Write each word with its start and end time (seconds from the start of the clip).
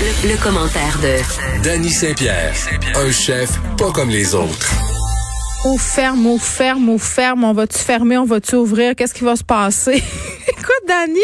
Le, 0.00 0.30
le 0.30 0.42
commentaire 0.42 0.98
de 1.02 1.62
Danny 1.62 1.90
Saint-Pierre, 1.90 2.54
un 2.96 3.12
chef 3.12 3.50
pas 3.76 3.90
comme 3.92 4.08
les 4.08 4.34
autres. 4.34 4.70
On 5.66 5.76
ferme, 5.76 6.26
on 6.26 6.38
ferme, 6.38 6.88
on 6.88 6.98
ferme, 6.98 7.44
on 7.44 7.52
va-tu 7.52 7.78
fermer, 7.78 8.16
on 8.16 8.24
va-tu 8.24 8.54
ouvrir, 8.54 8.96
qu'est-ce 8.96 9.12
qui 9.12 9.24
va 9.24 9.36
se 9.36 9.44
passer? 9.44 9.96
Écoute, 10.48 10.88
Dani, 10.88 11.20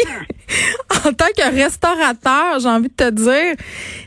en 1.07 1.11
tant 1.11 1.25
que 1.35 1.55
restaurateur, 1.55 2.59
j'ai 2.59 2.69
envie 2.69 2.89
de 2.89 2.93
te 2.93 3.09
dire, 3.09 3.55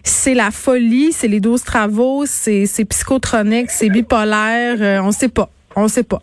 c'est 0.04 0.34
la 0.34 0.52
folie, 0.52 1.10
c'est 1.12 1.28
les 1.28 1.40
12 1.40 1.64
travaux, 1.64 2.24
c'est 2.26 2.84
psychotronique, 2.88 3.70
c'est 3.70 3.88
bipolaire, 3.88 4.76
euh, 4.80 5.02
on 5.02 5.10
sait 5.10 5.28
pas, 5.28 5.50
on 5.74 5.88
sait 5.88 6.04
pas. 6.04 6.22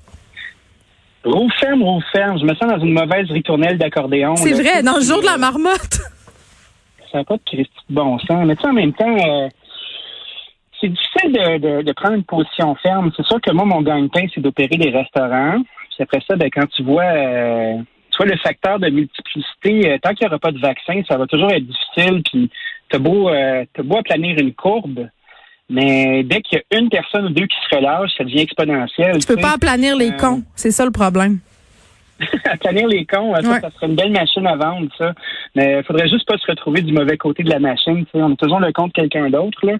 Roue 1.25 1.49
ferme, 1.59 1.83
roue 1.83 2.01
ferme. 2.13 2.39
Je 2.39 2.45
me 2.45 2.55
sens 2.55 2.69
dans 2.69 2.79
une 2.79 2.93
mauvaise 2.93 3.29
ritournelle 3.29 3.77
d'accordéon. 3.77 4.37
C'est 4.37 4.53
vrai, 4.53 4.81
dans 4.81 4.95
le 4.95 5.03
jour 5.03 5.19
de 5.19 5.25
la 5.25 5.37
marmotte. 5.37 5.99
Ça 7.11 7.19
n'a 7.19 7.23
pas 7.23 7.37
de 7.37 7.41
Christy 7.45 7.73
de 7.89 7.95
bon 7.95 8.19
sens. 8.19 8.45
Mais 8.45 8.55
tu 8.55 8.61
sais, 8.61 8.67
en 8.67 8.73
même 8.73 8.93
temps, 8.93 9.15
euh, 9.15 9.49
c'est 10.79 10.89
difficile 10.89 11.31
de, 11.31 11.57
de, 11.57 11.81
de 11.81 11.91
prendre 11.93 12.15
une 12.15 12.23
position 12.23 12.75
ferme. 12.75 13.11
C'est 13.15 13.25
sûr 13.25 13.39
que 13.41 13.51
moi, 13.51 13.65
mon 13.65 13.81
gagne-pain, 13.81 14.25
c'est 14.33 14.41
d'opérer 14.41 14.77
des 14.77 14.89
restaurants. 14.89 15.61
Puis 15.89 16.03
après 16.03 16.21
ça, 16.27 16.35
ben, 16.35 16.49
quand 16.53 16.67
tu 16.67 16.83
vois, 16.83 17.03
euh, 17.03 17.77
tu 18.11 18.17
vois 18.17 18.27
le 18.27 18.37
facteur 18.37 18.79
de 18.79 18.89
multiplicité, 18.89 19.91
euh, 19.91 19.97
tant 20.01 20.13
qu'il 20.13 20.25
n'y 20.25 20.27
aura 20.27 20.39
pas 20.39 20.51
de 20.51 20.59
vaccin, 20.59 21.01
ça 21.07 21.17
va 21.17 21.25
toujours 21.25 21.51
être 21.51 21.65
difficile. 21.65 22.21
Puis 22.23 22.51
t'as 22.89 22.99
beau, 22.99 23.29
euh, 23.29 23.65
t'as 23.73 23.83
beau 23.83 23.97
aplanir 23.97 24.37
une 24.39 24.53
courbe, 24.53 25.09
mais 25.69 26.23
dès 26.23 26.41
qu'il 26.41 26.59
y 26.59 26.75
a 26.75 26.79
une 26.79 26.89
personne 26.89 27.25
ou 27.25 27.29
deux 27.29 27.47
qui 27.47 27.57
se 27.67 27.75
relâchent, 27.75 28.11
ça 28.17 28.23
devient 28.23 28.41
exponentiel. 28.41 29.17
Tu 29.19 29.27
peux 29.27 29.41
pas 29.41 29.53
aplanir 29.53 29.95
les 29.95 30.15
cons, 30.15 30.43
c'est 30.55 30.71
ça 30.71 30.85
le 30.85 30.91
problème. 30.91 31.39
à 32.45 32.57
tenir 32.57 32.87
les 32.87 33.05
cons, 33.05 33.33
ça, 33.35 33.49
Ouais. 33.49 33.59
ça 33.59 33.69
serait 33.71 33.87
une 33.87 33.95
belle 33.95 34.11
machine 34.11 34.45
à 34.47 34.55
vendre, 34.55 34.89
ça. 34.97 35.13
Mais 35.55 35.77
il 35.79 35.83
faudrait 35.83 36.07
juste 36.09 36.27
pas 36.27 36.37
se 36.37 36.47
retrouver 36.47 36.81
du 36.81 36.91
mauvais 36.93 37.17
côté 37.17 37.43
de 37.43 37.49
la 37.49 37.59
machine. 37.59 38.05
tu. 38.05 38.11
On 38.21 38.31
est 38.31 38.35
toujours 38.35 38.59
le 38.59 38.71
compte 38.71 38.89
de 38.95 39.01
quelqu'un 39.01 39.29
d'autre. 39.29 39.65
là. 39.65 39.73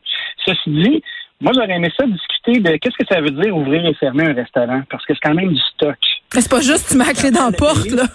Ceci 0.46 0.70
dit, 0.70 1.04
moi 1.42 1.52
j'aurais 1.56 1.74
aimé 1.76 1.92
ça 1.98 2.06
discuter 2.06 2.60
de 2.60 2.78
qu'est-ce 2.78 2.98
que 2.98 3.08
ça 3.10 3.22
veut 3.22 3.32
dire 3.32 3.56
ouvrir 3.56 3.86
et 3.86 3.94
fermer 3.96 4.26
un 4.26 4.34
restaurant, 4.34 4.82
parce 4.90 5.06
que 5.06 5.14
c'est 5.14 5.20
quand 5.28 5.36
même 5.36 5.54
du 5.54 5.60
stock. 5.74 5.96
Mais 6.34 6.42
c'est 6.42 6.52
pas 6.52 6.62
juste 6.62 6.90
tu 6.92 6.98
mets 6.98 7.06
la 7.06 7.14
clé 7.14 7.32
dans 7.32 7.46
la 7.50 7.52
porte, 7.58 7.90
là. 7.92 8.04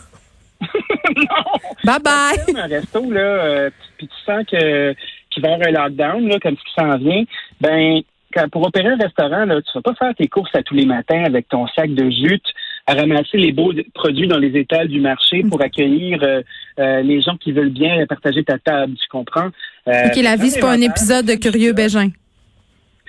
non! 1.17 1.59
Bye 1.85 1.99
bye. 2.05 2.39
Ferme 2.47 2.59
un 2.59 2.67
resto, 2.69 3.11
là, 3.11 3.21
euh, 3.21 3.71
puis 3.99 4.07
tu 4.07 4.15
sens 4.25 4.45
que 4.51 4.95
qu'il 5.31 5.43
va 5.43 5.49
y 5.49 5.53
avoir 5.55 5.69
un 5.69 5.73
lockdown, 5.73 6.29
là, 6.29 6.39
comme 6.41 6.57
ce 6.57 6.63
qui 6.63 6.73
s'en 6.79 6.97
vient, 6.99 7.25
ben 7.61 8.01
quand, 8.35 8.49
pour 8.51 8.67
opérer 8.67 8.89
un 8.89 8.97
restaurant, 8.97 9.45
là, 9.45 9.61
tu 9.63 9.71
vas 9.75 9.83
pas 9.83 9.95
faire 9.95 10.15
tes 10.15 10.29
courses 10.29 10.55
à 10.55 10.63
tous 10.63 10.75
les 10.75 10.87
matins 10.87 11.25
avec 11.25 11.49
ton 11.49 11.67
sac 11.69 11.93
de 11.95 12.11
jute, 12.11 12.45
à 12.87 12.95
ramasser 12.95 13.39
les 13.39 13.53
beaux 13.53 13.73
produits 13.95 14.27
dans 14.27 14.39
les 14.39 14.59
étals 14.59 14.89
du 14.89 15.01
marché 15.01 15.43
pour 15.49 15.63
accueillir 15.63 16.19
euh, 16.23 16.43
euh, 16.79 17.03
les 17.03 17.21
gens 17.23 17.37
qui 17.37 17.53
veulent 17.53 17.71
bien 17.71 18.05
partager 18.07 18.43
ta 18.45 18.59
table, 18.59 18.95
tu 18.95 19.09
comprends? 19.09 19.51
Euh, 19.89 20.07
OK, 20.07 20.17
la 20.23 20.37
vie, 20.37 20.51
c'est 20.51 20.61
pas 20.61 20.73
un 20.73 20.81
épisode 20.81 21.27
de 21.27 21.35
Curieux 21.35 21.73
Bégin. 21.73 22.11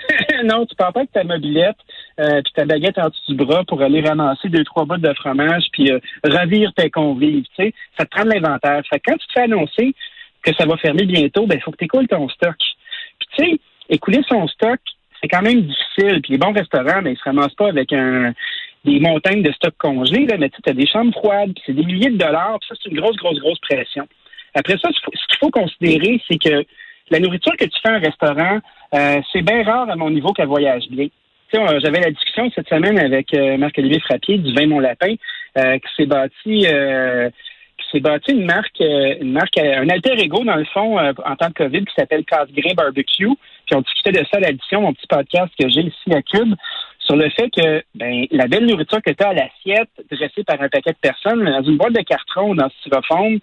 non, 0.44 0.66
tu 0.66 0.76
pars 0.76 0.92
pas 0.94 1.02
avec 1.02 1.12
ta 1.12 1.24
mobilette 1.24 1.78
euh, 2.20 2.42
puis 2.44 2.54
ta 2.56 2.66
baguette 2.66 2.98
en 2.98 3.10
dessous 3.10 3.34
du 3.34 3.36
bras 3.36 3.64
pour 3.64 3.82
aller 3.82 4.02
ramasser 4.02 4.50
deux, 4.50 4.64
trois 4.64 4.86
bouts 4.86 4.98
de 4.98 5.14
fromage 5.14 5.64
puis 5.72 5.92
euh, 5.92 6.00
ravir 6.24 6.74
tes 6.74 6.90
convives, 6.90 7.46
tu 7.56 7.64
sais. 7.64 7.74
Ça 7.98 8.06
te 8.06 8.12
prend 8.12 8.26
de 8.26 8.32
l'inventaire. 8.32 8.82
Fait 8.90 9.00
que 9.00 9.12
quand 9.12 9.18
tu 9.18 9.28
te 9.28 9.34
fais 9.34 9.44
annoncer 9.44 9.96
que 10.42 10.54
ça 10.56 10.66
va 10.66 10.78
fermer 10.78 11.06
bientôt, 11.06 11.48
ben 11.48 11.56
il 11.56 11.62
faut 11.62 11.72
que 11.72 11.78
tu 11.78 11.86
écoules 11.86 12.08
ton 12.08 12.28
stock. 12.30 12.56
Puis 13.20 13.28
tu 13.38 13.46
sais, 13.46 13.60
écouler 13.90 14.22
son 14.28 14.48
stock, 14.48 14.80
c'est 15.22 15.30
quand 15.30 15.42
même 15.42 15.62
difficile. 15.62 16.22
Puis 16.22 16.34
les 16.34 16.38
bons 16.38 16.52
restaurants, 16.52 17.02
ben, 17.02 17.12
ils 17.12 17.18
se 17.18 17.24
ramassent 17.24 17.56
pas 17.56 17.70
avec 17.70 17.94
un 17.94 18.34
des 18.86 19.00
montagnes 19.00 19.42
de 19.42 19.52
stock 19.54 19.74
congelés, 19.78 20.26
là, 20.26 20.38
mais 20.38 20.50
tu 20.50 20.58
as 20.66 20.74
des 20.74 20.88
chambres 20.88 21.14
froides, 21.14 21.54
c'est 21.66 21.74
des 21.74 21.86
milliers 21.86 22.10
de 22.10 22.18
dollars, 22.18 22.58
puis 22.60 22.70
ça, 22.70 22.76
c'est 22.82 22.90
une 22.90 23.00
grosse, 23.00 23.16
grosse, 23.16 23.40
grosse 23.40 23.60
pression. 23.60 24.08
Après 24.54 24.78
ça, 24.78 24.90
ce 24.92 25.28
qu'il 25.28 25.38
faut 25.40 25.50
considérer, 25.50 26.22
c'est 26.30 26.38
que 26.38 26.66
la 27.10 27.20
nourriture 27.20 27.56
que 27.58 27.66
tu 27.66 27.80
fais 27.82 27.92
en 27.92 28.00
restaurant, 28.00 28.60
euh, 28.94 29.22
c'est 29.32 29.42
bien 29.42 29.64
rare 29.64 29.90
à 29.90 29.96
mon 29.96 30.10
niveau 30.10 30.32
qu'elle 30.34 30.48
voyage 30.48 30.84
bien. 30.90 31.08
J'avais 31.54 32.00
la 32.00 32.10
discussion 32.10 32.50
cette 32.56 32.68
semaine 32.68 32.98
avec 32.98 33.32
euh, 33.36 33.58
Marc-Olivier 33.58 34.00
Frappier 34.00 34.40
du 34.40 34.54
Vin 34.54 34.66
Mon 34.68 34.80
Lapin, 34.80 35.14
euh, 35.58 35.78
qui 35.78 35.96
s'est 35.96 36.08
bâti 36.08 36.66
euh, 36.66 37.30
qui 37.78 37.86
s'est 37.92 38.00
bâti 38.00 38.32
une 38.32 38.46
marque, 38.46 38.82
euh, 38.82 39.16
une 39.22 39.34
marque, 39.34 39.58
un 39.60 39.88
alter 39.90 40.20
ego 40.20 40.44
dans 40.44 40.56
le 40.56 40.66
fond 40.66 40.98
en 40.98 41.36
temps 41.36 41.50
de 41.50 41.54
COVID 41.54 41.86
qui 41.86 41.94
s'appelle 41.96 42.26
Casse-Grain 42.26 42.74
Barbecue. 42.76 43.30
Puis 43.68 43.76
on 43.76 43.82
discutait 43.82 44.20
de 44.20 44.26
ça 44.32 44.38
à 44.38 44.40
l'addition, 44.40 44.82
mon 44.82 44.94
petit 44.94 45.06
podcast 45.08 45.54
que 45.60 45.70
j'ai 45.70 45.82
ici 45.82 46.12
à 46.12 46.24
Cube, 46.24 46.56
sur 47.06 47.16
le 47.16 47.30
fait 47.30 47.50
que 47.50 47.84
ben, 47.96 48.26
la 48.32 48.48
belle 48.48 48.66
nourriture 48.66 49.02
que 49.02 49.12
tu 49.12 49.24
as 49.24 49.30
à 49.30 49.34
l'assiette, 49.34 49.90
dressée 50.10 50.44
par 50.44 50.62
un 50.62 50.70
paquet 50.70 50.92
de 50.92 50.98
personnes, 51.02 51.44
dans 51.44 51.64
une 51.64 51.78
boîte 51.78 51.94
de 51.94 52.02
carton 52.02 52.52
ou 52.52 52.56
dans 52.56 52.70
ce 52.70 52.78
styrofoam, 52.80 53.40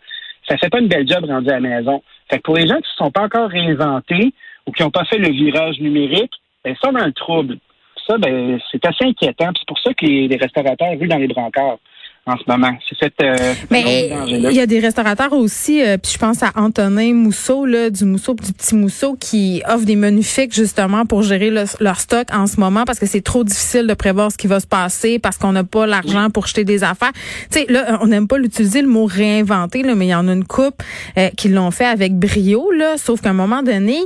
ça 0.49 0.57
fait 0.57 0.71
pas 0.71 0.81
une 0.81 0.89
belle 0.89 1.07
job 1.07 1.25
rendue 1.25 1.51
à 1.51 1.61
la 1.61 1.61
maison. 1.61 2.03
Fait 2.31 2.39
que 2.39 2.43
pour 2.43 2.57
les 2.57 2.67
gens 2.67 2.77
qui 2.77 2.91
ne 2.99 3.05
sont 3.05 3.11
pas 3.11 3.23
encore 3.23 3.49
réinventés 3.49 4.33
ou 4.67 4.73
qui 4.73 4.83
n'ont 4.83 4.91
pas 4.91 5.05
fait 5.05 5.19
le 5.19 5.31
virage 5.31 5.79
numérique, 5.81 6.33
ben, 6.65 6.75
ils 6.75 6.87
sont 6.87 6.93
dans 6.93 7.05
le 7.05 7.13
trouble. 7.13 7.59
Ça, 8.07 8.17
ben, 8.19 8.59
c'est 8.71 8.85
assez 8.87 9.05
inquiétant. 9.05 9.51
C'est 9.57 9.69
pour 9.69 9.79
ça 9.79 9.93
que 9.95 10.07
les, 10.07 10.27
les 10.27 10.37
restaurateurs 10.37 10.99
ruent 10.99 11.09
dans 11.09 11.19
les 11.19 11.29
brancards 11.29 11.79
en 12.27 12.37
ce 12.37 12.43
moment. 12.47 12.71
C'est 12.89 12.97
cette, 12.99 13.21
euh, 13.23 13.55
Mais 13.71 14.11
il 14.29 14.53
y 14.53 14.61
a 14.61 14.67
des 14.67 14.79
restaurateurs 14.79 15.33
aussi, 15.33 15.83
euh, 15.83 15.97
puis 15.97 16.13
je 16.13 16.19
pense 16.19 16.43
à 16.43 16.53
Antonin 16.55 17.13
Mousseau, 17.15 17.67
là, 17.67 17.91
du 17.91 18.05
Mousseau, 18.05 18.35
du 18.35 18.53
petit 18.53 18.75
Mousseau, 18.77 19.17
qui 19.19 19.63
offre 19.69 19.85
des 19.85 19.97
menus 19.97 20.29
fixes 20.29 20.55
justement 20.57 21.07
pour 21.07 21.23
gérer 21.23 21.51
le- 21.51 21.65
leur 21.81 21.99
stock 21.99 22.29
en 22.33 22.47
ce 22.47 22.61
moment 22.61 22.85
parce 22.85 22.99
que 22.99 23.07
c'est 23.07 23.23
trop 23.23 23.43
difficile 23.43 23.87
de 23.87 23.95
prévoir 23.95 24.31
ce 24.31 24.37
qui 24.37 24.47
va 24.47 24.61
se 24.61 24.67
passer 24.67 25.19
parce 25.19 25.39
qu'on 25.39 25.53
n'a 25.53 25.65
pas 25.65 25.87
l'argent 25.87 26.29
pour 26.31 26.47
jeter 26.47 26.65
des 26.65 26.85
affaires. 26.85 27.13
Tu 27.51 27.61
sais, 27.61 27.67
là, 27.69 27.99
on 28.01 28.07
n'aime 28.07 28.29
pas 28.29 28.39
l'utiliser 28.39 28.83
le 28.83 28.89
mot 28.89 29.07
réinventer, 29.07 29.83
là, 29.83 29.95
mais 29.95 30.07
il 30.07 30.11
y 30.11 30.15
en 30.15 30.29
a 30.29 30.33
une 30.33 30.45
coupe 30.45 30.83
euh, 31.19 31.31
qui 31.37 31.49
l'ont 31.49 31.71
fait 31.71 31.87
avec 31.87 32.15
brio, 32.15 32.71
là. 32.71 32.97
Sauf 32.97 33.23
qu'à 33.23 33.31
un 33.31 33.35
moment 33.35 33.63
donné, 33.63 33.99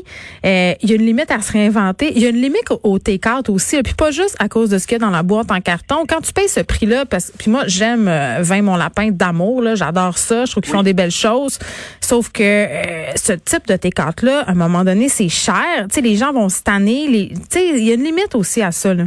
euh, 0.47 0.73
il 0.83 0.89
y 0.89 0.93
a 0.93 0.97
une 0.97 1.05
limite 1.07 1.31
à 1.31 1.43
se 1.43 1.53
réinventer. 1.53 2.13
Il 2.15 2.23
y 2.23 2.27
a 2.27 2.31
une 2.31 2.41
limite 2.41 2.71
au, 2.71 2.81
au 2.85 2.99
take-out 2.99 3.49
aussi, 3.51 3.77
là, 3.77 3.83
puis 3.83 3.95
pas 3.95 4.13
juste 4.13 4.37
à 4.39 4.49
cause 4.49 4.71
de 4.71 4.79
ce 4.79 4.87
qu'il 4.87 4.95
y 4.95 5.03
a 5.03 5.05
dans 5.05 5.11
la 5.11 5.23
boîte 5.23 5.51
en 5.51 5.61
carton. 5.61 6.05
Quand 6.09 6.21
tu 6.23 6.33
payes 6.33 6.49
ce 6.49 6.61
prix-là, 6.61 7.05
parce 7.07 7.33
puis 7.37 7.51
moi 7.51 7.65
j'aime 7.67 8.04
euh, 8.09 8.39
vin 8.41 8.63
mon 8.63 8.77
lapin 8.77 9.11
d'amour, 9.11 9.63
là, 9.63 9.75
j'adore 9.75 10.19
ça. 10.19 10.45
Je 10.45 10.53
trouve 10.53 10.63
qu'ils 10.63 10.73
font 10.73 10.83
des 10.83 10.95
belles 10.95 11.11
choses. 11.11 11.59
Sauf 12.01 12.31
que 12.31 12.43
euh, 12.43 13.13
ce 13.17 13.33
type 13.33 13.67
de 13.67 13.77
take-out 13.77 14.23
là, 14.23 14.43
à 14.47 14.53
un 14.53 14.55
moment 14.55 14.85
donné, 14.85 15.09
c'est 15.09 15.29
cher. 15.29 15.87
Tu 15.89 15.95
sais, 15.95 16.01
les 16.01 16.17
gens 16.17 16.33
vont 16.33 16.49
se 16.49 16.63
tanner. 16.63 17.09
Les, 17.09 17.29
tu 17.29 17.37
sais, 17.51 17.69
il 17.77 17.85
y 17.85 17.91
a 17.91 17.95
une 17.95 18.05
limite 18.05 18.35
aussi 18.35 18.63
à 18.63 18.73
ça. 18.73 18.95
Là. 18.95 19.05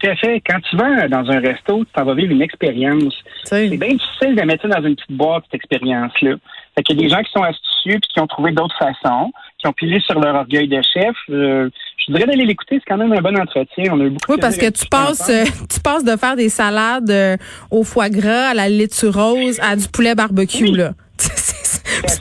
Tout 0.00 0.06
à 0.08 0.16
fait. 0.16 0.42
Quand 0.46 0.58
tu 0.68 0.76
vas 0.76 1.08
dans 1.08 1.30
un 1.30 1.40
resto, 1.40 1.84
tu 1.84 1.92
t'en 1.92 2.04
vas 2.04 2.14
vivre 2.14 2.32
une 2.32 2.42
expérience. 2.42 3.14
C'est 3.44 3.68
bien 3.68 3.94
difficile 3.94 4.34
de 4.34 4.42
mettre 4.42 4.68
ça 4.68 4.80
dans 4.80 4.86
une 4.86 4.96
petite 4.96 5.12
boîte, 5.12 5.44
cette 5.50 5.54
expérience-là. 5.54 6.36
Fait 6.74 6.82
qu'il 6.82 6.96
y 6.96 7.00
a 7.00 7.02
des 7.02 7.14
gens 7.14 7.22
qui 7.22 7.32
sont 7.32 7.42
astucieux 7.42 7.98
puis 8.00 8.08
qui 8.14 8.20
ont 8.20 8.26
trouvé 8.26 8.52
d'autres 8.52 8.76
façons, 8.78 9.32
qui 9.60 9.66
ont 9.66 9.72
pilé 9.72 10.00
sur 10.00 10.18
leur 10.20 10.34
orgueil 10.34 10.68
de 10.68 10.80
chef. 10.94 11.14
Euh, 11.30 11.68
je 11.98 12.12
voudrais 12.12 12.26
d'aller 12.26 12.46
l'écouter, 12.46 12.76
c'est 12.76 12.88
quand 12.88 12.96
même 12.96 13.12
un 13.12 13.20
bon 13.20 13.38
entretien. 13.38 13.84
On 13.92 14.00
a 14.00 14.04
eu 14.04 14.10
beaucoup 14.10 14.32
Oui, 14.32 14.38
parce 14.40 14.56
que 14.56 14.70
tu 14.70 14.86
passes, 14.86 15.28
euh, 15.28 15.44
tu 15.72 15.80
passes 15.80 16.04
de 16.04 16.16
faire 16.16 16.36
des 16.36 16.48
salades 16.48 17.10
euh, 17.10 17.36
au 17.70 17.84
foie 17.84 18.08
gras, 18.08 18.48
à 18.50 18.54
la 18.54 18.68
laitue 18.68 19.08
rose, 19.08 19.60
à 19.62 19.76
du 19.76 19.86
poulet 19.88 20.14
barbecue, 20.14 20.64
Oui. 20.64 20.72
là. 20.72 20.92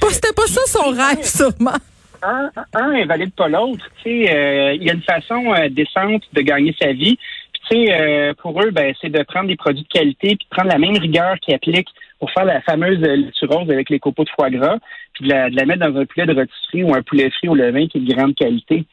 Pas- 0.02 0.08
C'était 0.12 0.34
pas 0.36 0.48
ça 0.48 0.62
son 0.66 0.90
rêve, 0.90 1.24
sûrement. 1.24 1.78
un, 2.22 2.50
un 2.74 2.92
invalide 2.92 3.32
pas 3.34 3.48
l'autre. 3.48 3.86
Il 4.06 4.24
y 4.24 4.90
a 4.90 4.94
une 4.94 5.02
façon 5.04 5.44
décente 5.72 6.24
de 6.34 6.42
gagner 6.42 6.76
sa 6.82 6.92
vie. 6.92 7.18
Puis 7.70 7.90
pour 8.42 8.60
eux, 8.62 8.72
ben, 8.72 8.94
c'est 9.00 9.10
de 9.10 9.24
prendre 9.24 9.48
des 9.48 9.56
produits 9.56 9.84
de 9.84 9.88
qualité, 9.88 10.30
puis 10.36 10.48
de 10.52 10.56
prendre 10.56 10.70
la 10.70 10.80
même 10.80 10.98
rigueur 10.98 11.36
qu'ils 11.40 11.54
appliquent 11.54 11.88
pour 12.20 12.32
faire 12.32 12.46
la 12.46 12.62
fameuse 12.62 13.02
euh, 13.04 13.16
laitue 13.16 13.46
rose 13.46 13.70
avec 13.70 13.90
les 13.90 14.00
copeaux 14.00 14.24
de 14.24 14.30
foie 14.30 14.50
gras, 14.50 14.78
puis 15.14 15.28
de 15.28 15.34
la, 15.34 15.50
de 15.50 15.56
la 15.56 15.66
mettre 15.66 15.88
dans 15.88 16.00
un 16.00 16.06
poulet 16.06 16.26
de 16.26 16.34
rôtisserie 16.34 16.84
ou 16.84 16.94
un 16.94 17.02
poulet 17.02 17.30
frit 17.32 17.50
au 17.50 17.56
levain 17.56 17.88
qui 17.88 17.98
est 17.98 18.02
de 18.02 18.14
grande 18.14 18.36
qualité. 18.36 18.86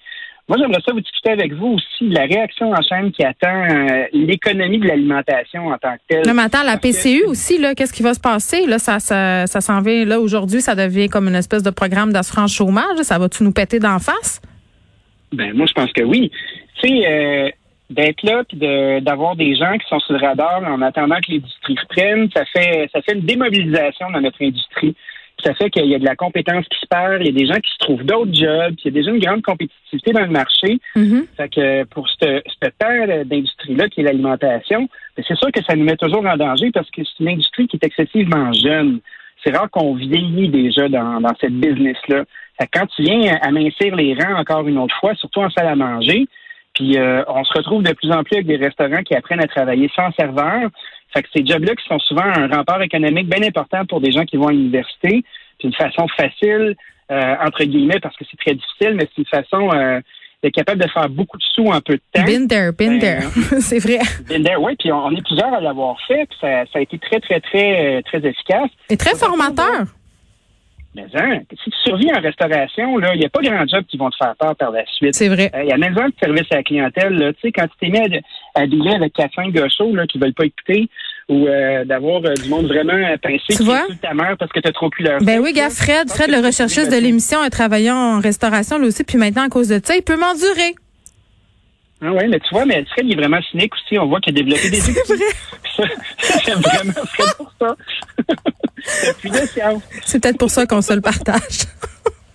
Moi, 0.48 0.58
j'aimerais 0.60 0.80
ça 0.86 0.92
vous 0.92 1.00
discuter 1.00 1.30
avec 1.30 1.52
vous 1.54 1.74
aussi 1.74 2.08
de 2.08 2.14
la 2.14 2.22
réaction 2.22 2.70
en 2.70 2.80
chaîne 2.80 3.10
qui 3.10 3.24
attend 3.24 3.64
euh, 3.68 4.04
l'économie 4.12 4.78
de 4.78 4.86
l'alimentation 4.86 5.66
en 5.66 5.76
tant 5.76 5.94
que 5.94 6.00
telle. 6.08 6.26
Non, 6.26 6.34
mais 6.34 6.42
attends, 6.42 6.62
la 6.62 6.76
PCU 6.76 7.24
aussi, 7.24 7.58
là, 7.58 7.74
qu'est-ce 7.74 7.92
qui 7.92 8.04
va 8.04 8.14
se 8.14 8.20
passer? 8.20 8.64
Là, 8.64 8.78
ça, 8.78 9.00
ça, 9.00 9.48
ça 9.48 9.60
s'en 9.60 9.80
vient, 9.80 10.04
là, 10.04 10.20
aujourd'hui, 10.20 10.60
ça 10.60 10.76
devient 10.76 11.08
comme 11.08 11.26
une 11.26 11.34
espèce 11.34 11.64
de 11.64 11.70
programme 11.70 12.12
d'assurance 12.12 12.54
chômage. 12.54 12.98
Ça 13.02 13.18
va-tu 13.18 13.42
nous 13.42 13.52
péter 13.52 13.80
d'en 13.80 13.98
face? 13.98 14.40
Ben 15.32 15.52
moi 15.54 15.66
je 15.66 15.72
pense 15.72 15.92
que 15.92 16.02
oui. 16.02 16.30
Tu 16.80 16.88
sais, 16.88 17.06
euh, 17.06 17.50
d'être 17.90 18.22
là 18.22 18.42
puis 18.48 18.56
de- 18.56 19.00
d'avoir 19.00 19.36
des 19.36 19.54
gens 19.54 19.76
qui 19.78 19.86
sont 19.88 20.00
sur 20.00 20.14
le 20.14 20.26
radar 20.26 20.62
en 20.64 20.82
attendant 20.82 21.16
que 21.16 21.30
l'industrie 21.32 21.76
reprenne, 21.80 22.28
ça 22.34 22.44
fait 22.46 22.88
ça 22.92 23.00
fait 23.02 23.14
une 23.14 23.26
démobilisation 23.26 24.10
dans 24.10 24.20
notre 24.20 24.42
industrie. 24.42 24.94
Puis 25.38 25.44
ça 25.44 25.54
fait 25.54 25.68
qu'il 25.68 25.84
y 25.84 25.94
a 25.94 25.98
de 25.98 26.04
la 26.04 26.16
compétence 26.16 26.64
qui 26.68 26.78
se 26.80 26.86
perd, 26.86 27.20
il 27.20 27.26
y 27.26 27.28
a 27.28 27.32
des 27.32 27.46
gens 27.46 27.60
qui 27.60 27.70
se 27.70 27.78
trouvent 27.78 28.04
d'autres 28.04 28.32
jobs, 28.34 28.74
puis 28.76 28.84
il 28.86 28.86
y 28.86 28.88
a 28.88 28.90
déjà 29.02 29.10
une 29.10 29.18
grande 29.18 29.42
compétitivité 29.42 30.12
dans 30.12 30.22
le 30.22 30.30
marché. 30.30 30.78
Mhm. 30.96 31.26
Fait 31.36 31.48
que 31.50 31.84
pour 31.84 32.08
cette, 32.18 32.42
cette 32.62 32.78
terre 32.78 33.24
d'industrie-là 33.26 33.88
qui 33.90 34.00
est 34.00 34.04
l'alimentation, 34.04 34.88
ben, 35.16 35.24
c'est 35.28 35.36
sûr 35.36 35.52
que 35.52 35.62
ça 35.62 35.76
nous 35.76 35.84
met 35.84 35.96
toujours 35.96 36.24
en 36.26 36.36
danger 36.38 36.70
parce 36.72 36.90
que 36.90 37.02
c'est 37.04 37.22
une 37.22 37.28
industrie 37.28 37.68
qui 37.68 37.76
est 37.76 37.84
excessivement 37.84 38.50
jeune. 38.54 39.00
C'est 39.44 39.54
rare 39.54 39.70
qu'on 39.70 39.94
vieillit 39.94 40.48
déjà 40.48 40.88
dans, 40.88 41.20
dans 41.20 41.34
cette 41.38 41.52
business-là. 41.52 42.24
Quand 42.72 42.86
tu 42.96 43.02
viens 43.02 43.36
amincir 43.42 43.94
les 43.94 44.14
rangs 44.14 44.38
encore 44.40 44.66
une 44.66 44.78
autre 44.78 44.96
fois, 44.98 45.14
surtout 45.16 45.40
en 45.40 45.50
salle 45.50 45.68
à 45.68 45.76
manger, 45.76 46.26
puis 46.76 46.98
euh, 46.98 47.24
on 47.26 47.42
se 47.42 47.52
retrouve 47.54 47.82
de 47.82 47.92
plus 47.94 48.12
en 48.12 48.22
plus 48.22 48.36
avec 48.36 48.46
des 48.46 48.56
restaurants 48.56 49.02
qui 49.02 49.14
apprennent 49.14 49.42
à 49.42 49.48
travailler 49.48 49.90
sans 49.96 50.12
serveur. 50.12 50.68
Fait 51.12 51.22
que 51.22 51.28
ces 51.34 51.44
jobs-là 51.44 51.74
qui 51.74 51.86
sont 51.88 51.98
souvent 52.00 52.24
un 52.24 52.48
rempart 52.48 52.82
économique 52.82 53.28
bien 53.28 53.42
important 53.48 53.86
pour 53.86 54.02
des 54.02 54.12
gens 54.12 54.24
qui 54.24 54.36
vont 54.36 54.48
à 54.48 54.52
l'université, 54.52 55.24
c'est 55.58 55.68
une 55.68 55.74
façon 55.74 56.06
facile, 56.16 56.76
euh, 57.10 57.34
entre 57.42 57.64
guillemets, 57.64 57.98
parce 58.00 58.14
que 58.16 58.24
c'est 58.30 58.36
très 58.36 58.54
difficile, 58.54 58.94
mais 58.94 59.08
c'est 59.08 59.22
une 59.22 59.24
façon 59.26 59.70
euh, 59.72 60.00
d'être 60.42 60.52
capable 60.52 60.82
de 60.82 60.88
faire 60.90 61.08
beaucoup 61.08 61.38
de 61.38 61.42
sous 61.54 61.66
en 61.68 61.80
peu 61.80 61.94
de 61.94 62.02
temps. 62.12 62.24
There, 62.46 62.72
been 62.72 62.98
Ben, 62.98 63.22
c'est 63.60 63.78
vrai. 63.78 64.00
There, 64.28 64.60
oui, 64.60 64.76
puis 64.78 64.92
on, 64.92 65.06
on 65.06 65.16
est 65.16 65.24
plusieurs 65.24 65.54
à 65.54 65.60
l'avoir 65.60 65.96
fait, 66.06 66.26
puis 66.28 66.38
ça, 66.42 66.66
ça 66.70 66.78
a 66.78 66.82
été 66.82 66.98
très, 66.98 67.20
très, 67.20 67.40
très, 67.40 67.96
euh, 67.96 68.02
très 68.02 68.18
efficace. 68.18 68.68
Et 68.90 68.98
très 68.98 69.14
formateur. 69.14 69.86
Mais 70.96 71.04
hein, 71.20 71.40
si 71.50 71.70
tu 71.70 71.76
survis 71.84 72.08
en 72.16 72.20
restauration, 72.20 72.96
là, 72.96 73.10
il 73.14 73.20
n'y 73.20 73.26
a 73.26 73.28
pas 73.28 73.42
grand 73.42 73.66
job 73.68 73.84
qui 73.86 73.98
vont 73.98 74.08
te 74.08 74.16
faire 74.16 74.34
peur 74.38 74.56
par 74.56 74.70
la 74.70 74.84
suite. 74.86 75.14
C'est 75.14 75.28
vrai. 75.28 75.50
Euh, 75.54 75.62
Il 75.62 75.68
y 75.68 75.72
a 75.72 75.76
même 75.76 75.94
de 75.94 76.12
service 76.20 76.46
à 76.50 76.56
la 76.56 76.62
clientèle. 76.62 77.34
Tu 77.34 77.40
sais, 77.48 77.52
quand 77.52 77.66
tu 77.68 77.74
t'es 77.80 77.88
mis 77.90 77.98
à, 77.98 78.60
à 78.62 78.66
dealer 78.66 78.94
avec 78.94 79.12
quatre 79.12 79.34
cinq 79.34 79.52
gars 79.52 79.68
chauds 79.68 79.94
là, 79.94 80.06
qui 80.06 80.18
veulent 80.18 80.32
pas 80.34 80.46
écouter 80.46 80.88
ou 81.28 81.46
euh, 81.46 81.84
d'avoir 81.84 82.24
euh, 82.24 82.32
du 82.34 82.48
monde 82.48 82.66
vraiment 82.66 82.96
pincé 83.22 83.42
Tu 83.50 83.56
qui 83.58 83.64
vois? 83.64 83.84
ta 84.00 84.14
mère 84.14 84.36
parce 84.38 84.50
que 84.52 84.60
tu 84.60 84.68
as 84.68 84.72
trop 84.72 84.88
plus 84.88 85.04
leur 85.04 85.20
Ben 85.20 85.40
oui, 85.40 85.52
gars. 85.52 85.68
Fred, 85.70 86.08
Fred, 86.08 86.30
le 86.30 86.38
recherchiste 86.44 86.90
de 86.90 86.96
l'émission, 86.98 87.40
a 87.40 87.50
travaillé 87.50 87.90
en 87.90 88.20
restauration 88.20 88.78
lui 88.78 88.86
aussi, 88.86 89.04
puis 89.04 89.18
maintenant, 89.18 89.42
à 89.42 89.48
cause 89.48 89.68
de 89.68 89.80
ça, 89.84 89.94
il 89.96 90.02
peut 90.02 90.16
m'endurer. 90.16 90.74
Ah 92.02 92.12
ouais, 92.12 92.28
mais 92.28 92.38
tu 92.40 92.48
vois, 92.52 92.66
mais 92.66 92.84
Fred, 92.92 93.06
il 93.06 93.12
est 93.12 93.16
vraiment 93.16 93.40
cynique 93.50 93.72
aussi. 93.74 93.98
On 93.98 94.06
voit 94.06 94.20
qu'il 94.20 94.34
a 94.38 94.42
développé 94.42 94.68
des 94.70 94.76
C'est 94.80 94.90
outils. 94.92 95.22
vrai. 95.78 95.88
J'aime 96.44 96.60
vraiment 96.60 96.92
Fred 97.06 97.28
pour 97.38 97.52
ça. 97.60 97.76
C'est 100.04 100.22
peut-être 100.22 100.38
pour 100.38 100.50
ça 100.50 100.66
qu'on 100.66 100.82
se 100.82 100.92
le 100.92 101.00
partage. 101.00 101.64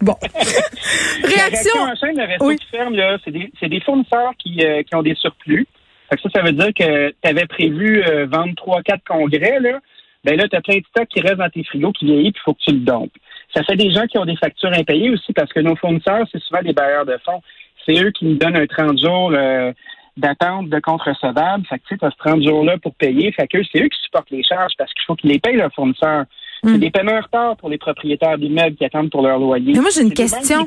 bon. 0.02 0.16
La 0.34 1.28
Réaction. 1.30 1.80
en 1.82 1.96
chaîne, 1.96 2.18
le 2.18 2.26
resto 2.26 2.46
Oui. 2.46 2.56
qui 2.58 2.66
ferme, 2.68 2.96
là, 2.96 3.18
c'est 3.24 3.32
des, 3.32 3.52
c'est 3.60 3.70
des 3.70 3.80
fournisseurs 3.82 4.32
qui, 4.40 4.66
euh, 4.66 4.84
qui 4.84 4.96
ont 4.96 5.04
des 5.04 5.16
surplus. 5.16 5.68
Fait 6.10 6.16
que 6.18 6.22
ça, 6.24 6.30
ça 6.36 6.42
veut 6.42 6.52
dire 6.52 6.74
que 6.74 7.10
tu 7.10 7.30
avais 7.30 7.46
prévu 7.46 8.04
euh, 8.04 8.26
vendre 8.26 8.54
trois, 8.56 8.82
quatre 8.82 9.04
congrès, 9.08 9.60
là. 9.60 9.80
Ben 10.24 10.38
là, 10.38 10.48
tu 10.48 10.56
as 10.56 10.62
plein 10.62 10.78
de 10.78 10.84
stocks 10.90 11.08
qui 11.08 11.20
restent 11.22 11.38
dans 11.38 11.50
tes 11.50 11.64
frigos 11.64 11.94
qui 11.94 12.06
vieillit, 12.06 12.32
puis 12.32 12.42
il 12.42 12.44
faut 12.44 12.54
que 12.54 12.60
tu 12.64 12.72
le 12.74 12.80
dompes. 12.82 13.12
Ça 13.56 13.64
fait 13.64 13.76
des 13.76 13.92
gens 13.92 14.06
qui 14.06 14.18
ont 14.20 14.26
des 14.26 14.36
factures 14.38 14.72
impayées 14.72 15.10
aussi 15.10 15.34
parce 15.34 15.52
que 15.52 15.60
nos 15.60 15.76
fournisseurs, 15.76 16.26
c'est 16.32 16.42
souvent 16.44 16.62
des 16.62 16.74
bailleurs 16.74 17.06
de 17.06 17.18
fonds. 17.26 17.42
C'est 17.86 18.02
eux 18.04 18.12
qui 18.12 18.26
nous 18.26 18.36
donnent 18.36 18.58
un 18.58 18.68
30 18.68 19.00
jours 19.00 19.32
euh, 19.34 19.72
d'attente 20.18 20.70
de 20.70 20.80
compte 20.80 21.02
recevable. 21.02 21.66
Fait 21.68 21.80
que 21.80 21.84
tu 21.88 21.98
sais, 21.98 22.06
as 22.06 22.12
ce 22.12 22.18
30 22.18 22.44
jours-là 22.44 22.78
pour 22.78 22.94
payer. 22.96 23.32
Fait 23.32 23.48
que 23.48 23.58
c'est 23.72 23.80
eux 23.82 23.88
qui 23.88 24.00
supportent 24.04 24.32
les 24.32 24.44
charges 24.44 24.74
parce 24.78 24.94
qu'il 24.94 25.04
faut 25.06 25.16
qu'ils 25.16 25.32
les 25.32 25.40
payent 25.40 25.58
leurs 25.58 25.74
fournisseurs. 25.74 26.26
C'est 26.64 26.72
Mm. 26.74 26.78
des 26.78 26.92
paiements 26.92 27.14
en 27.14 27.22
retard 27.22 27.58
pour 27.58 27.70
les 27.70 27.80
propriétaires 27.80 28.38
d'immeubles 28.38 28.76
qui 28.76 28.86
attendent 28.86 29.10
pour 29.10 29.24
leur 29.24 29.40
loyer. 29.40 29.74
Mais 29.74 29.80
moi, 29.80 29.90
j'ai 29.94 30.02
une 30.02 30.10
C'est 30.10 30.14
question. 30.14 30.66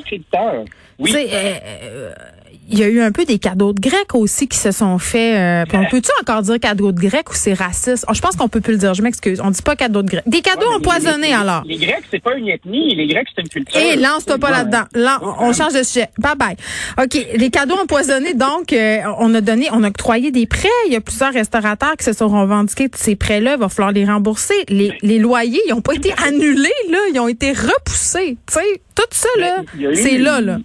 Oui. 0.99 1.11
Euh, 1.15 1.53
euh, 1.83 2.11
il 2.69 2.79
y 2.79 2.83
a 2.83 2.87
eu 2.87 3.01
un 3.01 3.11
peu 3.11 3.25
des 3.25 3.39
cadeaux 3.39 3.73
de 3.73 3.79
Grecs 3.79 4.13
aussi 4.15 4.47
qui 4.47 4.57
se 4.57 4.71
sont 4.71 4.97
faits. 4.99 5.35
euh, 5.37 5.77
on 5.77 5.85
peut-tu 5.89 6.09
encore 6.21 6.41
dire 6.41 6.59
cadeaux 6.59 6.91
de 6.91 6.99
Grecs 6.99 7.29
ou 7.29 7.33
c'est 7.33 7.53
raciste? 7.53 8.05
Oh, 8.09 8.13
je 8.13 8.21
pense 8.21 8.35
qu'on 8.35 8.47
peut 8.49 8.61
plus 8.61 8.73
le 8.73 8.79
dire. 8.79 8.93
Je 8.93 9.01
m'excuse. 9.01 9.39
On 9.43 9.51
dit 9.51 9.61
pas 9.61 9.75
cadeaux 9.75 10.01
de 10.01 10.09
Grecs. 10.09 10.23
Des 10.27 10.41
cadeaux 10.41 10.67
Ouais, 10.69 10.75
empoisonnés 10.75 11.21
les- 11.23 11.27
les- 11.27 11.33
alors. 11.33 11.63
Les 11.65 11.77
Grecs, 11.77 12.03
c'est 12.11 12.21
pas 12.23 12.35
une 12.35 12.47
ethnie. 12.49 12.95
Les 12.95 13.07
Grecs, 13.07 13.27
c'est 13.35 13.41
une 13.41 13.49
culture. 13.49 13.79
Hé, 13.79 13.95
lance-toi 13.95 14.37
pas 14.37 14.51
là-dedans. 14.51 14.83
Là, 14.93 15.19
on 15.39 15.53
change 15.53 15.73
de 15.73 15.83
sujet. 15.83 16.07
Bye 16.17 16.35
bye. 16.37 16.55
OK. 17.01 17.17
Les 17.35 17.49
cadeaux 17.49 17.75
empoisonnés, 17.75 18.33
donc, 18.33 18.73
euh, 18.73 18.99
on 19.19 19.33
a 19.35 19.41
donné, 19.41 19.67
on 19.71 19.83
a 19.83 19.87
octroyé 19.89 20.31
des 20.31 20.45
prêts. 20.45 20.67
Il 20.87 20.93
y 20.93 20.95
a 20.95 21.01
plusieurs 21.01 21.33
restaurateurs 21.33 21.95
qui 21.97 22.03
se 22.05 22.13
sont 22.13 22.27
revendiqués 22.29 22.87
de 22.87 22.95
ces 22.95 23.15
prêts-là. 23.15 23.53
Il 23.55 23.59
va 23.59 23.69
falloir 23.69 23.91
les 23.91 24.05
rembourser. 24.05 24.55
Les, 24.69 24.91
les 25.01 25.19
loyers, 25.19 25.61
ils 25.67 25.73
ont 25.73 25.81
pas 25.81 25.93
été 25.93 26.13
annulés, 26.27 26.69
là. 26.89 26.97
Ils 27.13 27.19
ont 27.19 27.27
été 27.27 27.51
repoussés. 27.51 28.37
Tu 28.47 28.53
sais, 28.53 28.81
tout 28.95 29.03
ça, 29.11 29.27
là, 29.39 29.57
Ben, 29.77 29.91
eu- 29.91 29.95
c'est 29.95 30.17
là, 30.17 30.41
là. 30.41 30.57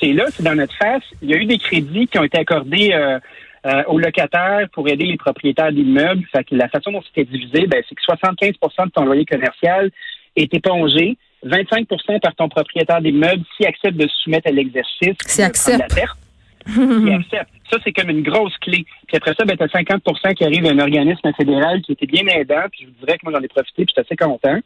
C'est 0.00 0.12
là, 0.12 0.26
c'est 0.30 0.42
dans 0.42 0.54
notre 0.54 0.74
face. 0.76 1.02
Il 1.22 1.30
y 1.30 1.34
a 1.34 1.36
eu 1.36 1.46
des 1.46 1.58
crédits 1.58 2.06
qui 2.06 2.18
ont 2.18 2.24
été 2.24 2.38
accordés 2.38 2.92
euh, 2.92 3.18
euh, 3.66 3.82
aux 3.88 3.98
locataires 3.98 4.66
pour 4.72 4.88
aider 4.88 5.04
les 5.04 5.16
propriétaires 5.16 5.72
d'immeubles. 5.72 6.24
Fait 6.32 6.44
que 6.44 6.54
la 6.54 6.68
façon 6.68 6.92
dont 6.92 7.02
c'était 7.02 7.30
divisé, 7.30 7.66
ben, 7.66 7.82
c'est 7.88 7.94
que 7.94 8.02
75% 8.02 8.86
de 8.86 8.90
ton 8.90 9.04
loyer 9.04 9.26
commercial 9.26 9.90
est 10.36 10.52
épongé, 10.54 11.18
25% 11.44 12.20
par 12.20 12.34
ton 12.34 12.48
propriétaire 12.48 13.02
d'immeuble 13.02 13.44
s'il 13.56 13.66
accepte 13.66 13.96
de 13.96 14.08
se 14.08 14.16
soumettre 14.22 14.48
à 14.48 14.52
l'exercice. 14.52 15.16
S'il 15.26 15.44
accepte. 15.44 15.78
La 15.78 15.94
perte. 15.94 16.18
S'il 16.66 17.12
accepte. 17.12 17.50
Ça, 17.70 17.78
c'est 17.84 17.92
comme 17.92 18.10
une 18.10 18.22
grosse 18.22 18.56
clé. 18.58 18.84
Puis 19.06 19.16
après 19.16 19.34
ça, 19.34 19.44
ben, 19.44 19.56
tu 19.56 19.62
as 19.62 19.66
50% 19.66 20.34
qui 20.34 20.44
arrive 20.44 20.62
d'un 20.62 20.78
organisme 20.78 21.30
fédéral 21.36 21.82
qui 21.82 21.92
était 21.92 22.06
bien 22.06 22.26
aidant. 22.26 22.64
Puis 22.70 22.82
je 22.82 22.86
vous 22.86 23.04
dirais 23.04 23.18
que 23.18 23.24
moi, 23.24 23.32
j'en 23.34 23.44
ai 23.44 23.48
profité, 23.48 23.84
puis 23.84 23.94
j'étais 23.94 24.06
assez 24.06 24.16
content. 24.16 24.58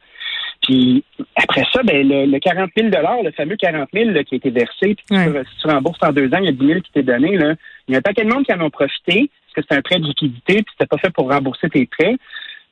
Puis 0.64 1.04
après 1.36 1.64
ça, 1.72 1.82
ben, 1.82 2.08
le, 2.08 2.26
le 2.26 2.38
40 2.38 2.70
000 2.76 2.88
le 2.88 3.30
fameux 3.32 3.56
40 3.56 3.88
000 3.92 4.10
là, 4.10 4.24
qui 4.24 4.34
a 4.34 4.38
été 4.38 4.50
versé, 4.50 4.94
puis 4.94 5.16
Ouais. 5.16 5.42
si 5.44 5.60
tu 5.60 5.68
rembourses 5.68 5.98
en 6.02 6.12
deux 6.12 6.26
ans, 6.32 6.38
il 6.38 6.46
y 6.46 6.48
a 6.48 6.52
10 6.52 6.66
000 6.66 6.80
qui 6.80 6.90
t'est 6.92 7.02
donné. 7.02 7.36
Là. 7.36 7.54
Il 7.86 7.92
y 7.92 7.94
a 7.94 7.98
un 7.98 8.02
paquet 8.02 8.24
de 8.24 8.32
monde 8.32 8.44
qui 8.44 8.52
en 8.52 8.60
ont 8.60 8.70
profité, 8.70 9.30
parce 9.54 9.54
que 9.54 9.62
c'est 9.68 9.78
un 9.78 9.82
prêt 9.82 9.98
de 9.98 10.06
liquidité, 10.06 10.54
puis 10.62 10.66
c'était 10.72 10.86
pas 10.86 10.98
fait 10.98 11.10
pour 11.12 11.30
rembourser 11.30 11.68
tes 11.68 11.86
prêts. 11.86 12.16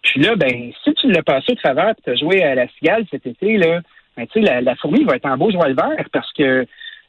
Puis 0.02 0.20
là, 0.20 0.34
ben, 0.36 0.72
si 0.82 0.94
tu 0.94 1.10
l'as 1.12 1.22
passé 1.22 1.54
de 1.54 1.60
faveur, 1.60 1.94
puis 1.94 2.02
tu 2.04 2.10
as 2.10 2.16
joué 2.16 2.42
à 2.42 2.54
la 2.54 2.66
cigale 2.68 3.04
cet 3.10 3.26
été, 3.26 3.56
là, 3.58 3.80
ben, 4.16 4.26
tu 4.26 4.40
sais, 4.40 4.40
la, 4.40 4.60
la 4.62 4.74
fourmi 4.76 5.04
va 5.04 5.16
être 5.16 5.26
en 5.26 5.36
beau 5.36 5.50
joie 5.50 5.68
le 5.68 5.74
vert, 5.74 6.06
parce 6.12 6.32
que 6.32 6.66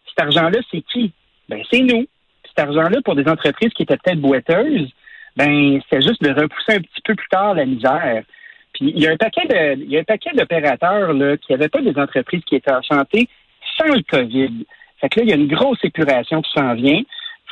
cet 0.09 0.21
argent-là, 0.21 0.59
c'est 0.69 0.81
qui? 0.81 1.11
Ben, 1.49 1.61
c'est 1.71 1.79
nous. 1.79 2.05
Cet 2.45 2.59
argent-là, 2.67 2.99
pour 3.03 3.15
des 3.15 3.27
entreprises 3.27 3.71
qui 3.73 3.83
étaient 3.83 3.97
peut-être 3.97 4.19
boiteuses, 4.21 4.89
ben, 5.37 5.79
c'était 5.83 6.05
juste 6.05 6.21
de 6.21 6.29
repousser 6.29 6.73
un 6.73 6.81
petit 6.81 7.01
peu 7.03 7.15
plus 7.15 7.29
tard 7.29 7.55
la 7.55 7.65
misère. 7.65 8.23
Puis 8.73 8.91
il 8.95 9.01
y 9.01 9.07
a 9.07 9.11
un 9.11 9.17
paquet 9.17 9.47
de, 9.47 9.81
il 9.83 9.91
y 9.91 9.97
a 9.97 10.01
un 10.01 10.03
paquet 10.03 10.31
d'opérateurs 10.35 11.13
là 11.13 11.37
qui 11.37 11.51
n'avaient 11.51 11.69
pas 11.69 11.81
des 11.81 11.97
entreprises 11.97 12.43
qui 12.45 12.55
étaient 12.55 12.73
enchantées 12.73 13.27
sans 13.77 13.93
le 13.93 14.01
COVID. 14.09 14.65
Fait 14.99 15.09
que 15.09 15.19
là, 15.19 15.25
il 15.25 15.29
y 15.29 15.33
a 15.33 15.35
une 15.35 15.47
grosse 15.47 15.83
épuration 15.83 16.41
qui 16.41 16.51
s'en 16.55 16.73
vient. 16.73 17.01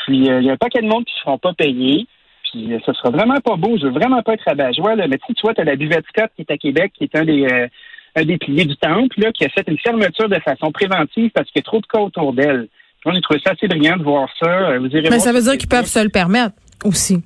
Puis 0.06 0.30
euh, 0.30 0.40
il 0.40 0.48
y 0.48 0.50
a 0.50 0.54
un 0.54 0.58
paquet 0.58 0.82
de 0.82 0.88
monde 0.88 1.06
qui 1.06 1.14
ne 1.16 1.20
seront 1.20 1.38
pas 1.38 1.54
payés. 1.54 2.08
Puis 2.52 2.74
euh, 2.74 2.80
ça 2.86 2.94
sera 2.94 3.10
vraiment 3.10 3.40
pas 3.40 3.56
beau. 3.56 3.78
Je 3.78 3.86
veux 3.86 3.92
vraiment 3.92 4.22
pas 4.24 4.34
être 4.34 4.46
rabat-joie, 4.46 4.96
là. 4.96 5.08
Mais 5.08 5.18
tu 5.18 5.26
sais, 5.28 5.34
tu 5.34 5.42
vois, 5.44 5.54
tu 5.54 5.62
as 5.62 5.66
la 5.66 5.76
buvette 5.76 6.06
Scott 6.08 6.32
qui 6.36 6.42
est 6.42 6.52
à 6.52 6.58
Québec, 6.58 6.92
qui 6.98 7.04
est 7.06 7.16
un 7.16 7.26
des 7.26 7.46
euh, 7.46 7.68
un 8.16 8.26
des 8.26 8.38
piliers 8.38 8.66
du 8.66 8.76
temple, 8.76 9.20
là, 9.20 9.32
qui 9.32 9.46
a 9.46 9.50
fait 9.50 9.66
une 9.68 9.78
fermeture 9.80 10.28
de 10.28 10.40
façon 10.40 10.72
préventive 10.72 11.32
parce 11.34 11.50
qu'il 11.50 11.60
y 11.60 11.64
a 11.64 11.64
trop 11.64 11.80
de 11.80 11.86
cas 11.86 12.00
autour 12.00 12.34
d'elle. 12.34 12.68
Moi, 13.06 13.16
j'ai 13.16 13.22
trouvé 13.22 13.40
ça 13.44 13.52
assez 13.52 13.68
brillant 13.68 13.98
de 13.98 14.04
voir 14.04 14.30
ça. 14.40 14.48
Euh, 14.48 14.80
Vous 14.80 14.88
irez 14.88 15.04
Mais 15.04 15.10
voir 15.10 15.22
ça 15.22 15.34
veut 15.34 15.42
dire 15.42 15.58
qu'ils 15.58 15.70
peuvent 15.70 15.86
se 15.86 16.04
le 16.04 16.10
permettre 16.10 16.56
aussi. 16.84 17.24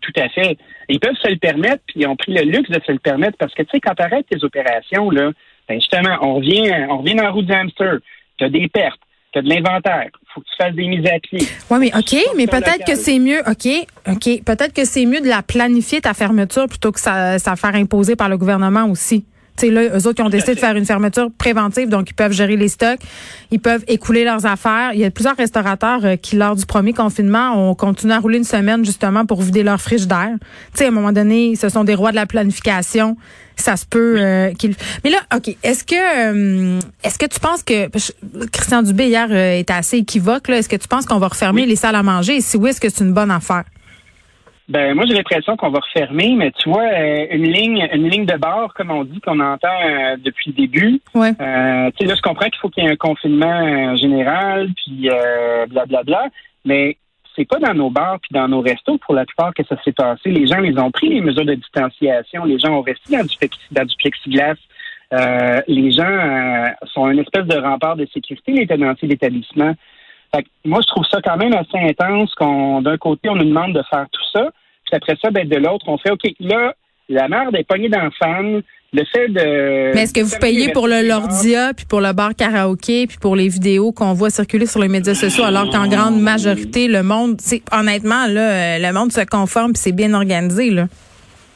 Tout 0.00 0.12
à 0.16 0.28
fait. 0.28 0.56
Ils 0.88 1.00
peuvent 1.00 1.16
se 1.22 1.28
le 1.28 1.36
permettre, 1.36 1.82
puis 1.86 2.00
ils 2.00 2.06
ont 2.06 2.16
pris 2.16 2.32
le 2.32 2.42
luxe 2.42 2.70
de 2.70 2.80
se 2.84 2.92
le 2.92 2.98
permettre 2.98 3.36
parce 3.38 3.54
que, 3.54 3.62
tu 3.62 3.70
sais, 3.72 3.80
quand 3.80 3.94
tu 3.94 4.02
arrêtes 4.02 4.26
tes 4.26 4.42
opérations, 4.42 5.10
là, 5.10 5.32
ben 5.68 5.78
justement, 5.80 6.16
on 6.22 6.36
revient, 6.36 6.70
on 6.88 6.98
revient 6.98 7.14
dans 7.14 7.24
la 7.24 7.30
roue 7.30 7.42
du 7.42 7.52
hamster. 7.52 7.98
Tu 8.38 8.44
as 8.44 8.48
des 8.48 8.68
pertes, 8.68 9.00
tu 9.32 9.38
as 9.38 9.42
de 9.42 9.48
l'inventaire. 9.48 10.08
faut 10.34 10.40
que 10.40 10.46
tu 10.46 10.56
fasses 10.56 10.74
des 10.74 10.86
mises 10.86 11.06
à 11.06 11.18
pied. 11.20 11.46
Oui, 11.70 11.78
mais 11.78 11.90
OK, 11.94 12.16
mais 12.36 12.46
peut-être 12.46 12.86
que 12.86 12.94
c'est 12.94 13.18
mieux, 13.18 13.40
OK, 13.40 13.68
OK, 14.06 14.44
peut-être 14.44 14.72
que 14.72 14.84
c'est 14.84 15.04
mieux 15.04 15.20
de 15.20 15.28
la 15.28 15.42
planifier, 15.42 16.00
ta 16.00 16.14
fermeture, 16.14 16.66
plutôt 16.68 16.92
que 16.92 17.00
ça, 17.00 17.38
ça 17.38 17.56
faire 17.56 17.74
imposer 17.74 18.16
par 18.16 18.28
le 18.30 18.38
gouvernement 18.38 18.86
aussi. 18.86 19.26
Tu 19.58 19.66
sais, 19.66 19.72
là, 19.72 19.82
eux 19.96 20.06
autres, 20.06 20.20
ils 20.20 20.22
ont 20.22 20.28
décidé 20.28 20.54
de 20.54 20.60
faire 20.60 20.76
une 20.76 20.84
fermeture 20.84 21.28
préventive, 21.36 21.88
donc 21.88 22.10
ils 22.10 22.14
peuvent 22.14 22.32
gérer 22.32 22.56
les 22.56 22.68
stocks, 22.68 23.00
ils 23.50 23.60
peuvent 23.60 23.84
écouler 23.88 24.24
leurs 24.24 24.46
affaires. 24.46 24.90
Il 24.94 25.00
y 25.00 25.04
a 25.04 25.10
plusieurs 25.10 25.36
restaurateurs 25.36 26.04
euh, 26.04 26.16
qui, 26.16 26.36
lors 26.36 26.54
du 26.54 26.64
premier 26.64 26.92
confinement, 26.92 27.70
ont 27.70 27.74
continué 27.74 28.14
à 28.14 28.18
rouler 28.20 28.38
une 28.38 28.44
semaine 28.44 28.84
justement 28.84 29.26
pour 29.26 29.42
vider 29.42 29.62
leur 29.62 29.80
friche 29.80 30.06
d'air. 30.06 30.30
Tu 30.72 30.78
sais, 30.78 30.84
à 30.84 30.88
un 30.88 30.92
moment 30.92 31.12
donné, 31.12 31.56
ce 31.56 31.68
sont 31.68 31.84
des 31.84 31.94
rois 31.94 32.10
de 32.10 32.16
la 32.16 32.26
planification. 32.26 33.16
Ça 33.56 33.76
se 33.76 33.84
peut 33.84 34.16
euh, 34.18 34.52
qu'ils... 34.54 34.76
Mais 35.02 35.10
là, 35.10 35.18
OK, 35.34 35.56
est-ce 35.62 35.82
que 35.82 35.96
euh, 35.96 36.78
est-ce 37.02 37.18
que 37.18 37.26
tu 37.26 37.40
penses 37.40 37.64
que 37.64 37.88
Christian 38.52 38.82
Dubé, 38.82 39.08
hier, 39.08 39.26
euh, 39.30 39.58
était 39.58 39.72
assez 39.72 39.98
équivoque. 39.98 40.48
là. 40.48 40.58
Est-ce 40.58 40.68
que 40.68 40.76
tu 40.76 40.86
penses 40.86 41.06
qu'on 41.06 41.18
va 41.18 41.28
refermer 41.28 41.66
les 41.66 41.76
salles 41.76 41.96
à 41.96 42.02
manger? 42.02 42.36
Et 42.36 42.40
si 42.40 42.56
oui, 42.56 42.70
est-ce 42.70 42.80
que 42.80 42.88
c'est 42.88 43.02
une 43.02 43.12
bonne 43.12 43.32
affaire? 43.32 43.64
Ben 44.68 44.94
moi 44.94 45.04
j'ai 45.06 45.14
l'impression 45.14 45.56
qu'on 45.56 45.70
va 45.70 45.80
refermer, 45.80 46.34
mais 46.36 46.50
tu 46.50 46.68
vois 46.68 46.82
euh, 46.82 47.26
une 47.30 47.50
ligne, 47.50 47.88
une 47.90 48.08
ligne 48.08 48.26
de 48.26 48.36
bord 48.36 48.74
comme 48.74 48.90
on 48.90 49.04
dit 49.04 49.18
qu'on 49.20 49.40
entend 49.40 49.68
euh, 49.68 50.16
depuis 50.22 50.50
le 50.50 50.56
début. 50.56 51.00
Ouais. 51.14 51.32
Euh, 51.40 51.90
tu 51.92 51.98
sais 51.98 52.04
là 52.04 52.14
je 52.14 52.20
comprends 52.20 52.46
qu'il 52.46 52.58
faut 52.60 52.68
qu'il 52.68 52.84
y 52.84 52.86
ait 52.86 52.90
un 52.90 52.96
confinement 52.96 53.46
euh, 53.66 53.96
général, 53.96 54.68
puis 54.76 55.08
euh, 55.08 55.64
blablabla, 55.66 56.26
mais 56.66 56.98
c'est 57.34 57.46
pas 57.46 57.58
dans 57.58 57.72
nos 57.72 57.88
bars 57.88 58.18
puis 58.20 58.30
dans 58.32 58.46
nos 58.46 58.60
restos 58.60 58.98
pour 58.98 59.14
la 59.14 59.24
plupart 59.24 59.54
que 59.54 59.64
ça 59.64 59.76
s'est 59.84 59.92
passé. 59.92 60.30
Les 60.30 60.46
gens 60.46 60.60
les 60.60 60.78
ont 60.78 60.90
pris 60.90 61.08
les 61.08 61.22
mesures 61.22 61.46
de 61.46 61.54
distanciation, 61.54 62.44
les 62.44 62.58
gens 62.58 62.74
ont 62.74 62.82
resté 62.82 63.16
dans 63.16 63.24
du, 63.24 63.36
dans 63.70 63.84
du 63.84 63.96
plexiglas. 63.96 64.56
Euh, 65.14 65.62
les 65.66 65.90
gens 65.92 66.74
sont 66.92 67.08
une 67.08 67.20
espèce 67.20 67.46
de 67.46 67.56
rempart 67.56 67.96
de 67.96 68.06
sécurité, 68.12 68.52
les 68.52 68.66
tenanciers 68.66 69.08
d'établissement. 69.08 69.72
Fait 70.34 70.42
que 70.42 70.48
moi, 70.64 70.80
je 70.82 70.86
trouve 70.88 71.04
ça 71.10 71.20
quand 71.22 71.36
même 71.36 71.54
assez 71.54 71.78
intense 71.78 72.34
qu'on, 72.34 72.82
d'un 72.82 72.98
côté, 72.98 73.28
on 73.28 73.36
nous 73.36 73.44
demande 73.44 73.72
de 73.72 73.82
faire 73.90 74.06
tout 74.10 74.22
ça, 74.32 74.50
puis 74.84 74.96
après 74.96 75.16
ça, 75.22 75.30
ben, 75.30 75.48
de 75.48 75.56
l'autre, 75.56 75.86
on 75.88 75.98
fait 75.98 76.10
OK, 76.10 76.22
là, 76.40 76.74
la 77.08 77.28
merde 77.28 77.56
est 77.56 77.64
pognée 77.64 77.88
dans 77.88 78.02
le 78.02 79.04
fait 79.04 79.28
de. 79.28 79.94
Mais 79.94 80.02
est-ce 80.02 80.14
que 80.14 80.20
vous 80.20 80.38
payez 80.38 80.72
pour 80.72 80.86
le 80.86 81.06
Lordia, 81.06 81.72
puis 81.74 81.86
pour 81.86 82.00
le 82.00 82.12
bar 82.12 82.34
karaoké, 82.34 83.06
puis 83.06 83.18
pour 83.20 83.36
les 83.36 83.48
vidéos 83.48 83.92
qu'on 83.92 84.12
voit 84.12 84.30
circuler 84.30 84.66
sur 84.66 84.80
les 84.80 84.88
médias 84.88 85.14
sociaux, 85.14 85.44
alors 85.44 85.70
qu'en 85.70 85.88
grande 85.88 86.20
majorité, 86.20 86.88
le 86.88 87.02
monde, 87.02 87.36
c'est 87.38 87.62
honnêtement, 87.72 88.26
là, 88.26 88.76
euh, 88.76 88.78
le 88.78 88.92
monde 88.92 89.12
se 89.12 89.24
conforme, 89.24 89.72
puis 89.72 89.82
c'est 89.82 89.92
bien 89.92 90.12
organisé, 90.14 90.70
là. 90.70 90.86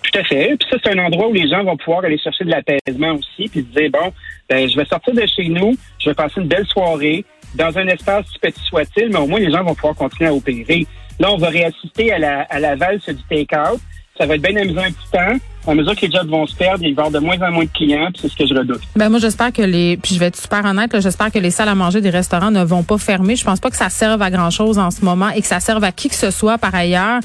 Tout 0.03 0.19
à 0.19 0.25
fait. 0.25 0.57
Puis 0.59 0.69
ça, 0.71 0.77
c'est 0.85 0.99
un 0.99 1.05
endroit 1.05 1.29
où 1.29 1.33
les 1.33 1.49
gens 1.49 1.65
vont 1.65 1.77
pouvoir 1.77 2.05
aller 2.05 2.19
chercher 2.19 2.45
de 2.45 2.51
l'apaisement 2.51 3.13
aussi, 3.13 3.49
puis 3.49 3.61
se 3.61 3.81
dire 3.81 3.91
bon, 3.91 4.13
ben, 4.49 4.69
je 4.69 4.77
vais 4.77 4.85
sortir 4.85 5.15
de 5.15 5.25
chez 5.27 5.49
nous, 5.49 5.75
je 5.99 6.11
vais 6.11 6.15
passer 6.15 6.41
une 6.41 6.49
belle 6.49 6.67
soirée 6.67 7.25
dans 7.55 7.77
un 7.77 7.87
espace 7.87 8.27
petit 8.41 8.61
soit-il, 8.65 9.11
mais 9.11 9.19
au 9.19 9.27
moins 9.27 9.41
les 9.41 9.51
gens 9.51 9.63
vont 9.63 9.75
pouvoir 9.75 9.95
continuer 9.95 10.31
à 10.31 10.35
opérer. 10.35 10.87
Là, 11.19 11.31
on 11.33 11.37
va 11.37 11.49
réassister 11.49 12.13
à 12.13 12.19
la, 12.19 12.43
à 12.43 12.59
la 12.59 12.77
valse 12.77 13.07
du 13.07 13.23
take-out. 13.29 13.81
Ça 14.19 14.27
va 14.27 14.35
être 14.35 14.43
bien 14.43 14.57
amusant 14.57 14.83
un 14.83 14.93
petit 14.93 15.11
temps. 15.11 15.37
À 15.67 15.75
mesure 15.75 15.95
que 15.95 16.07
les 16.07 16.11
jobs 16.11 16.29
vont 16.29 16.45
se 16.47 16.57
perdre, 16.57 16.83
il 16.83 16.95
va 16.95 17.05
y 17.05 17.07
avoir 17.07 17.11
de 17.11 17.25
moins 17.25 17.41
en 17.49 17.53
moins 17.53 17.65
de 17.65 17.71
clients, 17.71 18.09
c'est 18.21 18.29
ce 18.29 18.37
que 18.37 18.45
je 18.47 18.53
redoute. 18.53 18.81
Ben 18.97 19.09
moi 19.09 19.21
j'espère 19.21 19.53
que 19.53 19.63
les 19.63 19.97
puis 19.97 20.17
je 20.17 20.21
vais 20.21 20.27
être 20.27 20.37
super 20.37 20.65
honnête, 20.65 20.91
j'espère 21.01 21.31
que 21.31 21.39
les 21.39 21.53
salles 21.53 21.69
à 21.69 21.77
manger 21.77 22.01
des 22.01 22.11
restaurants 22.11 22.51
ne 22.51 22.65
vont 22.65 22.83
pas 22.83 22.99
fermer. 22.99 23.37
Je 23.37 23.45
pense 23.45 23.61
pas 23.61 23.71
que 23.71 23.77
ça 23.77 23.89
serve 23.89 24.21
à 24.23 24.31
grand 24.31 24.51
chose 24.51 24.79
en 24.79 24.91
ce 24.91 25.05
moment 25.05 25.29
et 25.29 25.41
que 25.41 25.47
ça 25.47 25.61
serve 25.61 25.85
à 25.85 25.93
qui 25.93 26.09
que 26.09 26.17
ce 26.17 26.33
soit 26.33 26.59
par 26.59 26.75
ailleurs. 26.75 27.21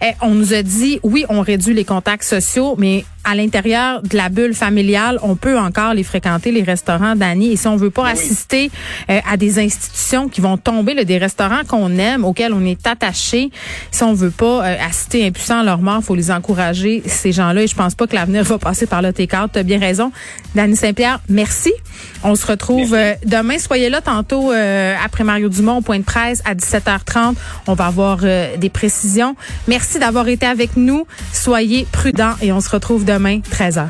Eh, 0.00 0.12
on 0.22 0.30
nous 0.30 0.54
a 0.54 0.62
dit 0.62 1.00
oui, 1.02 1.26
on 1.28 1.42
réduit 1.42 1.74
les 1.74 1.84
contacts 1.84 2.24
sociaux, 2.24 2.76
mais 2.78 3.04
à 3.24 3.34
l'intérieur 3.34 4.02
de 4.02 4.16
la 4.16 4.28
bulle 4.28 4.54
familiale, 4.54 5.18
on 5.22 5.36
peut 5.36 5.58
encore 5.58 5.94
les 5.94 6.02
fréquenter, 6.02 6.50
les 6.50 6.62
restaurants, 6.62 7.14
Dani. 7.14 7.52
Et 7.52 7.56
si 7.56 7.68
on 7.68 7.76
veut 7.76 7.90
pas 7.90 8.08
assister 8.08 8.70
euh, 9.10 9.20
à 9.30 9.36
des 9.36 9.58
institutions 9.58 10.28
qui 10.28 10.40
vont 10.40 10.56
tomber, 10.56 10.94
là, 10.94 11.04
des 11.04 11.18
restaurants 11.18 11.62
qu'on 11.66 11.96
aime, 11.98 12.24
auxquels 12.24 12.52
on 12.52 12.64
est 12.64 12.86
attaché, 12.86 13.50
si 13.90 14.02
on 14.02 14.12
veut 14.12 14.30
pas 14.30 14.64
euh, 14.64 14.76
assister 14.88 15.26
impuissant 15.26 15.60
à 15.60 15.64
leur 15.64 15.78
mort, 15.78 16.02
faut 16.02 16.14
les 16.14 16.30
encourager, 16.30 17.02
ces 17.06 17.32
gens-là. 17.32 17.62
Et 17.62 17.66
je 17.66 17.74
pense 17.74 17.94
pas 17.94 18.06
que 18.06 18.14
l'avenir 18.14 18.42
va 18.44 18.58
passer 18.58 18.86
par 18.86 19.02
le 19.02 19.12
take-out. 19.12 19.50
Tu 19.52 19.58
as 19.58 19.62
bien 19.62 19.78
raison. 19.78 20.10
Dani 20.54 20.76
Saint-Pierre, 20.76 21.20
merci. 21.28 21.72
On 22.24 22.34
se 22.34 22.46
retrouve 22.46 22.94
euh, 22.94 23.14
demain. 23.24 23.58
Soyez 23.58 23.88
là 23.88 24.00
tantôt 24.00 24.50
après 24.52 25.24
Mario 25.24 25.48
Dumont 25.48 25.78
au 25.78 25.80
point 25.80 25.98
de 25.98 26.04
presse 26.04 26.42
à 26.44 26.54
17h30. 26.54 27.34
On 27.66 27.74
va 27.74 27.86
avoir 27.86 28.18
des 28.18 28.70
précisions. 28.70 29.36
Merci 29.68 29.98
d'avoir 29.98 30.28
été 30.28 30.46
avec 30.46 30.76
nous. 30.76 31.06
Soyez 31.32 31.86
prudents 31.90 32.34
et 32.40 32.52
on 32.52 32.60
se 32.60 32.70
retrouve 32.70 33.04
demain, 33.12 33.42
13h. 33.42 33.80